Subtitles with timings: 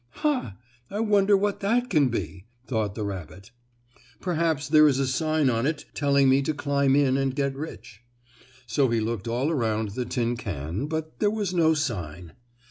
[0.25, 0.57] "Ha!
[0.89, 3.51] I wonder what that can be?" thought the rabbit.
[4.19, 8.01] "Perhaps there is a sign on it telling me to climb in and get rich."
[8.65, 12.31] So he looked all around the tin can, but there was no sign.